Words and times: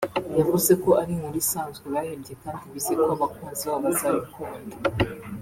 yavuze 0.37 0.71
ko 0.83 0.89
ari 1.01 1.11
inkuru 1.15 1.37
isanzwe 1.43 1.85
bahimbye 1.93 2.33
kandi 2.43 2.63
bizeye 2.73 2.97
ko 3.07 3.11
abakunzi 3.15 3.63
babo 3.69 3.81
bazayikunda 3.85 4.75